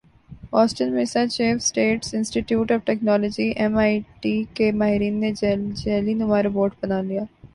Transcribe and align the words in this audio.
Boston 0.51 0.91
میسا 0.93 1.25
چیوسیٹس 1.27 2.13
انسٹی 2.15 2.41
ٹیوٹ 2.47 2.71
of 2.71 2.85
Technology 2.85 3.47
M 3.61 3.77
I 3.77 3.99
T 4.21 4.33
کے 4.55 4.71
ماہرین 4.79 5.19
نے 5.21 5.31
جیلی 5.83 6.13
نما 6.13 6.41
روبوٹ 6.43 6.71
بنایا 6.81 7.21
ہے 7.21 7.25